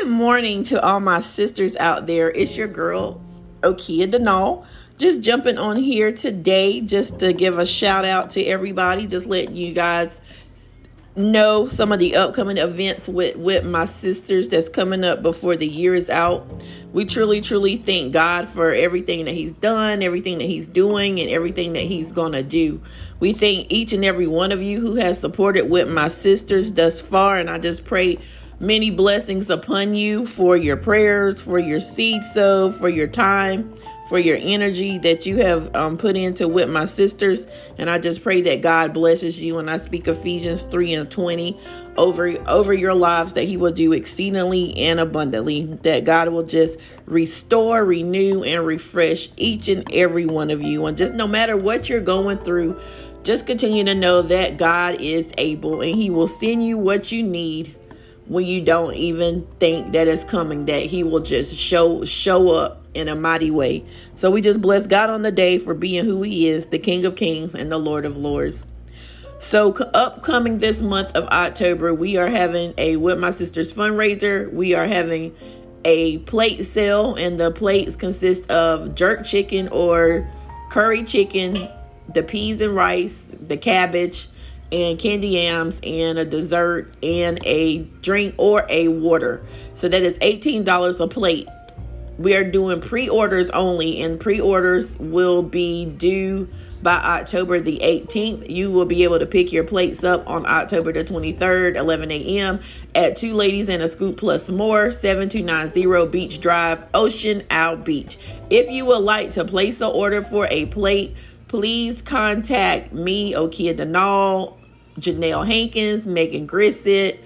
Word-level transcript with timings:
Good 0.00 0.10
morning 0.10 0.62
to 0.64 0.80
all 0.80 1.00
my 1.00 1.20
sisters 1.20 1.76
out 1.76 2.06
there. 2.06 2.30
It's 2.30 2.56
your 2.56 2.68
girl, 2.68 3.20
Okia 3.62 4.06
Denal. 4.06 4.64
Just 4.96 5.22
jumping 5.22 5.58
on 5.58 5.76
here 5.76 6.12
today 6.12 6.80
just 6.80 7.18
to 7.18 7.32
give 7.32 7.58
a 7.58 7.66
shout 7.66 8.04
out 8.04 8.30
to 8.30 8.44
everybody. 8.44 9.08
Just 9.08 9.26
letting 9.26 9.56
you 9.56 9.74
guys 9.74 10.20
know 11.16 11.66
some 11.66 11.90
of 11.90 11.98
the 11.98 12.14
upcoming 12.14 12.58
events 12.58 13.08
with, 13.08 13.34
with 13.36 13.64
my 13.64 13.86
sisters 13.86 14.48
that's 14.48 14.68
coming 14.68 15.04
up 15.04 15.20
before 15.20 15.56
the 15.56 15.66
year 15.66 15.96
is 15.96 16.10
out. 16.10 16.46
We 16.92 17.04
truly, 17.04 17.40
truly 17.40 17.76
thank 17.76 18.12
God 18.12 18.46
for 18.46 18.72
everything 18.72 19.24
that 19.24 19.34
He's 19.34 19.52
done, 19.52 20.04
everything 20.04 20.38
that 20.38 20.44
He's 20.44 20.68
doing, 20.68 21.18
and 21.18 21.28
everything 21.28 21.72
that 21.72 21.82
He's 21.82 22.12
going 22.12 22.32
to 22.32 22.44
do. 22.44 22.80
We 23.18 23.32
thank 23.32 23.72
each 23.72 23.92
and 23.92 24.04
every 24.04 24.28
one 24.28 24.52
of 24.52 24.62
you 24.62 24.80
who 24.80 24.94
has 24.94 25.18
supported 25.18 25.68
with 25.68 25.88
my 25.88 26.06
sisters 26.06 26.72
thus 26.72 27.00
far, 27.00 27.36
and 27.36 27.50
I 27.50 27.58
just 27.58 27.84
pray 27.84 28.18
many 28.60 28.90
blessings 28.90 29.50
upon 29.50 29.94
you 29.94 30.26
for 30.26 30.56
your 30.56 30.76
prayers, 30.76 31.40
for 31.40 31.58
your 31.58 31.80
seed 31.80 32.24
sow, 32.24 32.70
for 32.72 32.88
your 32.88 33.06
time, 33.06 33.72
for 34.08 34.18
your 34.18 34.38
energy 34.40 34.98
that 34.98 35.26
you 35.26 35.36
have 35.36 35.74
um, 35.76 35.96
put 35.96 36.16
into 36.16 36.48
with 36.48 36.68
my 36.68 36.86
sisters. 36.86 37.46
And 37.76 37.88
I 37.90 37.98
just 37.98 38.22
pray 38.22 38.40
that 38.42 38.62
God 38.62 38.94
blesses 38.94 39.40
you. 39.40 39.58
And 39.58 39.70
I 39.70 39.76
speak 39.76 40.08
Ephesians 40.08 40.64
3 40.64 40.94
and 40.94 41.10
20 41.10 41.58
over, 41.96 42.36
over 42.48 42.72
your 42.72 42.94
lives 42.94 43.34
that 43.34 43.44
He 43.44 43.56
will 43.56 43.72
do 43.72 43.92
exceedingly 43.92 44.76
and 44.78 44.98
abundantly. 44.98 45.64
That 45.82 46.04
God 46.04 46.30
will 46.30 46.42
just 46.42 46.80
restore, 47.06 47.84
renew, 47.84 48.42
and 48.42 48.66
refresh 48.66 49.28
each 49.36 49.68
and 49.68 49.84
every 49.94 50.26
one 50.26 50.50
of 50.50 50.62
you. 50.62 50.86
And 50.86 50.96
just 50.96 51.14
no 51.14 51.26
matter 51.26 51.56
what 51.56 51.88
you're 51.88 52.00
going 52.00 52.38
through, 52.38 52.80
just 53.24 53.46
continue 53.46 53.84
to 53.84 53.94
know 53.94 54.22
that 54.22 54.56
God 54.56 55.00
is 55.00 55.34
able 55.36 55.82
and 55.82 55.94
He 55.94 56.08
will 56.08 56.26
send 56.26 56.64
you 56.64 56.78
what 56.78 57.12
you 57.12 57.22
need 57.22 57.77
when 58.28 58.44
you 58.44 58.60
don't 58.60 58.94
even 58.94 59.46
think 59.58 59.92
that 59.92 60.06
it's 60.06 60.22
coming 60.22 60.66
that 60.66 60.82
he 60.82 61.02
will 61.02 61.20
just 61.20 61.56
show 61.56 62.04
show 62.04 62.50
up 62.50 62.84
in 62.94 63.08
a 63.08 63.16
mighty 63.16 63.50
way. 63.50 63.84
So 64.14 64.30
we 64.30 64.40
just 64.40 64.60
bless 64.60 64.86
god 64.86 65.10
on 65.10 65.22
the 65.22 65.32
day 65.32 65.58
for 65.58 65.74
being 65.74 66.04
who 66.04 66.22
he 66.22 66.48
is 66.48 66.66
the 66.66 66.78
king 66.78 67.04
of 67.06 67.16
kings 67.16 67.54
and 67.54 67.72
the 67.72 67.78
lord 67.78 68.04
of 68.04 68.16
lords. 68.16 68.66
So 69.38 69.72
upcoming 69.94 70.58
this 70.58 70.82
month 70.82 71.12
of 71.16 71.26
october 71.28 71.94
we 71.94 72.16
are 72.16 72.28
having 72.28 72.74
a 72.76 72.96
with 72.96 73.18
my 73.18 73.30
sisters 73.30 73.72
fundraiser. 73.72 74.52
We 74.52 74.74
are 74.74 74.86
having 74.86 75.34
a 75.84 76.18
plate 76.18 76.64
sale 76.66 77.14
and 77.14 77.40
the 77.40 77.50
plates 77.50 77.96
consist 77.96 78.50
of 78.50 78.94
jerk 78.94 79.24
chicken 79.24 79.68
or 79.68 80.28
curry 80.70 81.02
chicken 81.02 81.68
the 82.12 82.22
peas 82.22 82.60
and 82.60 82.74
rice 82.74 83.34
the 83.40 83.56
cabbage 83.56 84.28
and 84.72 84.98
candy 84.98 85.28
yams 85.28 85.80
and 85.82 86.18
a 86.18 86.24
dessert 86.24 86.92
and 87.02 87.38
a 87.44 87.84
drink 88.02 88.34
or 88.38 88.66
a 88.68 88.88
water. 88.88 89.42
So 89.74 89.88
that 89.88 90.02
is 90.02 90.18
$18 90.18 91.00
a 91.00 91.08
plate. 91.08 91.48
We 92.18 92.34
are 92.34 92.42
doing 92.42 92.80
pre 92.80 93.08
orders 93.08 93.48
only, 93.50 94.02
and 94.02 94.18
pre 94.18 94.40
orders 94.40 94.98
will 94.98 95.40
be 95.42 95.86
due 95.86 96.48
by 96.82 96.96
October 96.96 97.60
the 97.60 97.78
18th. 97.78 98.50
You 98.50 98.72
will 98.72 98.86
be 98.86 99.04
able 99.04 99.20
to 99.20 99.26
pick 99.26 99.52
your 99.52 99.62
plates 99.62 100.02
up 100.02 100.28
on 100.28 100.44
October 100.44 100.92
the 100.92 101.04
23rd, 101.04 101.76
11 101.76 102.10
a.m. 102.10 102.58
at 102.94 103.14
Two 103.14 103.34
Ladies 103.34 103.68
and 103.68 103.82
a 103.84 103.88
Scoop 103.88 104.16
Plus 104.16 104.50
More, 104.50 104.90
7290 104.90 106.10
Beach 106.10 106.40
Drive, 106.40 106.84
Ocean 106.92 107.44
Isle 107.50 107.76
Beach. 107.76 108.18
If 108.50 108.68
you 108.68 108.84
would 108.86 109.04
like 109.04 109.30
to 109.32 109.44
place 109.44 109.80
an 109.80 109.92
order 109.94 110.20
for 110.20 110.48
a 110.50 110.66
plate, 110.66 111.16
please 111.46 112.02
contact 112.02 112.92
me, 112.92 113.32
Okia 113.34 113.76
Denal, 113.76 114.57
Janelle 114.98 115.46
Hankins, 115.46 116.06
Megan 116.06 116.46
Grissett, 116.46 117.18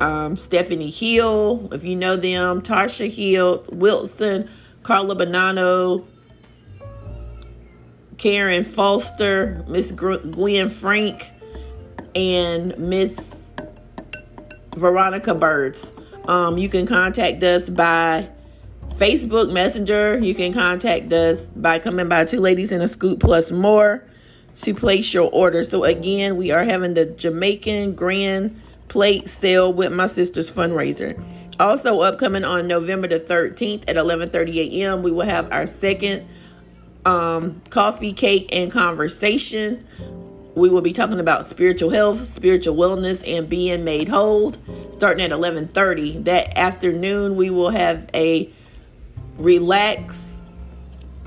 um, 0.00 0.36
Stephanie 0.36 0.90
Hill, 0.90 1.68
if 1.72 1.84
you 1.84 1.96
know 1.96 2.16
them, 2.16 2.62
Tasha 2.62 3.12
Hill, 3.12 3.64
Wilson, 3.70 4.48
Carla 4.82 5.16
Bonanno, 5.16 6.06
Karen 8.16 8.64
Foster, 8.64 9.64
Miss 9.68 9.92
Gwen 9.92 10.70
Frank, 10.70 11.30
and 12.14 12.76
Miss 12.78 13.52
Veronica 14.76 15.34
Birds. 15.34 15.92
Um, 16.26 16.58
you 16.58 16.68
can 16.68 16.86
contact 16.86 17.42
us 17.42 17.70
by 17.70 18.28
Facebook 18.90 19.52
Messenger. 19.52 20.18
You 20.18 20.34
can 20.34 20.52
contact 20.52 21.12
us 21.12 21.46
by 21.46 21.78
coming 21.78 22.08
by 22.08 22.24
Two 22.24 22.40
Ladies 22.40 22.72
and 22.72 22.82
a 22.82 22.88
Scoop 22.88 23.20
Plus 23.20 23.50
More 23.50 24.04
to 24.56 24.74
place 24.74 25.12
your 25.14 25.30
order. 25.32 25.64
So 25.64 25.84
again, 25.84 26.36
we 26.36 26.50
are 26.50 26.64
having 26.64 26.94
the 26.94 27.06
Jamaican 27.06 27.94
Grand 27.94 28.60
Plate 28.88 29.28
sale 29.28 29.72
with 29.72 29.92
my 29.92 30.06
sister's 30.06 30.50
fundraiser. 30.50 31.22
Also 31.60 32.00
upcoming 32.00 32.44
on 32.44 32.66
November 32.66 33.08
the 33.08 33.20
13th 33.20 33.84
at 33.88 33.96
11:30 33.96 34.56
a.m., 34.56 35.02
we 35.02 35.10
will 35.10 35.26
have 35.26 35.52
our 35.52 35.66
second 35.66 36.26
um, 37.04 37.60
coffee, 37.70 38.12
cake, 38.12 38.54
and 38.54 38.70
conversation. 38.70 39.86
We 40.54 40.68
will 40.68 40.80
be 40.82 40.92
talking 40.92 41.20
about 41.20 41.44
spiritual 41.44 41.90
health, 41.90 42.24
spiritual 42.26 42.76
wellness, 42.76 43.22
and 43.26 43.48
being 43.48 43.84
made 43.84 44.08
whole. 44.08 44.52
Starting 44.92 45.24
at 45.24 45.30
11:30 45.30 46.24
that 46.24 46.56
afternoon, 46.56 47.36
we 47.36 47.50
will 47.50 47.70
have 47.70 48.08
a 48.14 48.50
relax 49.36 50.42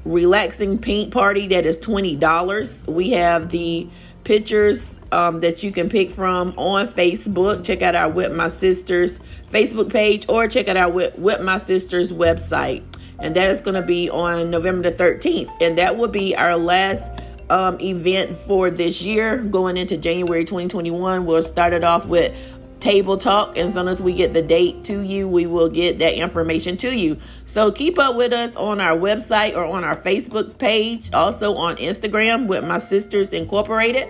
relaxing 0.06 0.78
paint 0.78 1.12
party 1.12 1.48
that 1.48 1.66
is 1.66 1.78
$20. 1.80 2.88
We 2.88 3.12
have 3.12 3.50
the 3.50 3.88
pictures 4.24 5.00
um, 5.12 5.40
that 5.42 5.64
you 5.64 5.72
can 5.72 5.90
pick 5.90 6.12
from 6.12 6.54
on 6.58 6.88
Facebook. 6.88 7.66
Check 7.66 7.82
out 7.82 7.96
our 7.96 8.10
With 8.10 8.36
My 8.36 8.48
Sisters 8.48 9.20
Facebook 9.20 9.92
page 9.92 10.26
or 10.30 10.48
check 10.48 10.68
out 10.68 10.78
our 10.78 10.92
With, 10.92 11.42
My 11.42 11.58
Sisters 11.58 12.12
website. 12.12 12.84
And 13.20 13.36
that 13.36 13.50
is 13.52 13.62
going 13.62 13.76
to 13.76 13.84
be 13.84 14.10
on 14.10 14.50
November 14.50 14.90
the 14.90 14.96
13th. 14.96 15.50
And 15.62 15.78
that 15.78 15.96
will 15.96 16.08
be 16.08 16.36
our 16.36 16.58
last 16.58 17.12
um, 17.52 17.80
event 17.82 18.36
for 18.36 18.72
this 18.72 19.04
year 19.04 19.38
going 19.38 19.78
into 19.78 19.98
January 19.98 20.44
2021. 20.44 21.26
We'll 21.26 21.44
start 21.44 21.74
it 21.74 21.84
off 21.84 22.08
with 22.08 22.34
table 22.82 23.16
talk. 23.16 23.58
And 23.58 23.70
as 23.70 23.76
soon 23.76 23.88
as 23.88 24.02
we 24.02 24.14
get 24.14 24.34
the 24.34 24.42
date 24.42 24.84
to 24.86 25.02
you, 25.02 25.28
we 25.28 25.46
will 25.46 25.70
get 25.70 26.00
that 26.00 26.16
information 26.16 26.76
to 26.78 26.96
you. 26.96 27.18
So 27.46 27.72
keep 27.72 27.98
up 27.98 28.16
with 28.16 28.34
us 28.34 28.56
on 28.56 28.82
our 28.82 28.98
website 28.98 29.56
or 29.56 29.66
on 29.66 29.84
our 29.84 29.96
Facebook 29.96 30.58
page, 30.58 31.14
also 31.14 31.56
on 31.56 31.78
Instagram 31.78 32.48
with 32.48 32.66
my 32.66 32.80
sisters 32.80 33.32
incorporated. 33.34 34.10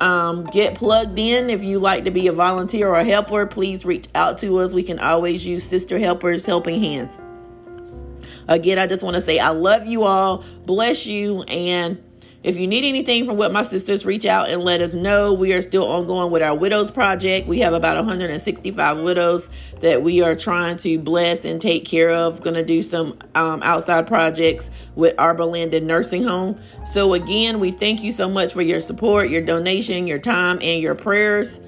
Um, 0.00 0.42
get 0.44 0.74
plugged 0.74 1.16
in 1.16 1.48
if 1.48 1.62
you 1.62 1.78
like 1.78 2.06
to 2.06 2.10
be 2.10 2.26
a 2.26 2.32
volunteer 2.32 2.88
or 2.88 2.96
a 2.96 3.04
helper. 3.04 3.46
Please 3.46 3.84
reach 3.84 4.08
out 4.16 4.38
to 4.38 4.56
us. 4.56 4.74
We 4.74 4.82
can 4.82 4.98
always 4.98 5.46
use 5.46 5.62
sister 5.62 5.98
helpers, 5.98 6.44
helping 6.44 6.82
hands. 6.82 7.20
Again, 8.48 8.78
I 8.78 8.88
just 8.88 9.04
want 9.04 9.14
to 9.14 9.20
say 9.20 9.38
I 9.38 9.50
love 9.50 9.86
you 9.86 10.02
all, 10.02 10.44
bless 10.66 11.06
you, 11.06 11.42
and 11.42 12.02
if 12.42 12.56
you 12.56 12.66
need 12.66 12.84
anything 12.84 13.24
from 13.24 13.36
With 13.36 13.52
My 13.52 13.62
Sisters, 13.62 14.04
reach 14.04 14.26
out 14.26 14.50
and 14.50 14.62
let 14.62 14.80
us 14.80 14.94
know. 14.94 15.32
We 15.32 15.52
are 15.52 15.62
still 15.62 15.84
ongoing 15.84 16.32
with 16.32 16.42
our 16.42 16.56
widows 16.56 16.90
project. 16.90 17.46
We 17.46 17.60
have 17.60 17.72
about 17.72 17.96
165 17.96 18.98
widows 18.98 19.48
that 19.80 20.02
we 20.02 20.22
are 20.22 20.34
trying 20.34 20.76
to 20.78 20.98
bless 20.98 21.44
and 21.44 21.60
take 21.60 21.84
care 21.84 22.10
of. 22.10 22.42
Going 22.42 22.56
to 22.56 22.64
do 22.64 22.82
some 22.82 23.16
um, 23.36 23.62
outside 23.62 24.08
projects 24.08 24.70
with 24.96 25.14
Arbor 25.18 25.44
Landing 25.44 25.86
Nursing 25.86 26.24
Home. 26.24 26.60
So 26.84 27.14
again, 27.14 27.60
we 27.60 27.70
thank 27.70 28.02
you 28.02 28.10
so 28.10 28.28
much 28.28 28.54
for 28.54 28.62
your 28.62 28.80
support, 28.80 29.30
your 29.30 29.42
donation, 29.42 30.08
your 30.08 30.18
time, 30.18 30.58
and 30.62 30.82
your 30.82 30.96
prayers. 30.96 31.60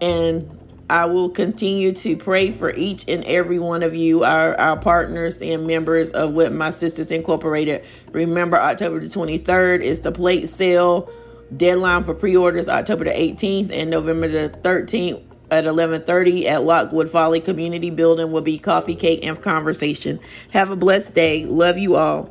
And 0.00 0.57
I 0.90 1.04
will 1.04 1.28
continue 1.28 1.92
to 1.92 2.16
pray 2.16 2.50
for 2.50 2.72
each 2.74 3.08
and 3.08 3.22
every 3.24 3.58
one 3.58 3.82
of 3.82 3.94
you, 3.94 4.24
our, 4.24 4.58
our 4.58 4.78
partners 4.78 5.42
and 5.42 5.66
members 5.66 6.12
of 6.12 6.32
With 6.32 6.52
My 6.52 6.70
Sisters 6.70 7.10
Incorporated. 7.10 7.84
Remember, 8.12 8.56
October 8.56 9.00
the 9.00 9.06
23rd 9.06 9.82
is 9.82 10.00
the 10.00 10.12
plate 10.12 10.48
sale. 10.48 11.10
Deadline 11.54 12.02
for 12.02 12.14
pre-orders 12.14 12.68
October 12.68 13.04
the 13.04 13.10
18th 13.10 13.70
and 13.72 13.90
November 13.90 14.28
the 14.28 14.50
13th 14.62 15.22
at 15.50 15.64
11:30 15.64 16.46
at 16.46 16.64
Lockwood 16.64 17.08
Folly 17.08 17.40
Community 17.40 17.90
Building 17.90 18.30
will 18.32 18.42
be 18.42 18.58
coffee, 18.58 18.94
cake, 18.94 19.26
and 19.26 19.40
conversation. 19.40 20.20
Have 20.52 20.70
a 20.70 20.76
blessed 20.76 21.14
day. 21.14 21.46
Love 21.46 21.78
you 21.78 21.96
all. 21.96 22.30